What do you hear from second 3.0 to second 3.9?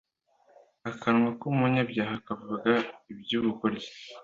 iby’ubugoryi